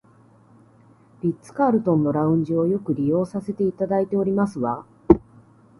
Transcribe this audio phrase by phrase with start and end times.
[1.21, 4.83] リッツカールトンのラウンジをよく利用させていただいておりますわ